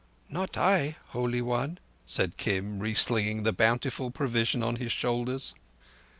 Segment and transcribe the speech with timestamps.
[0.29, 5.53] "Not I, Holy One," said Kim, reslinging the bountiful provision on his shoulders.